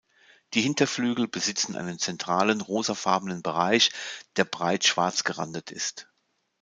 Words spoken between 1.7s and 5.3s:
einen zentralen rosafarbenen Bereich, der breit schwarz